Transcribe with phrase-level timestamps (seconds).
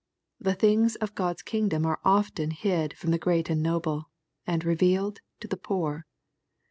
[0.39, 4.09] The things of God's kingdom are often hid from the great and noble,
[4.47, 6.07] and revealed to the poor.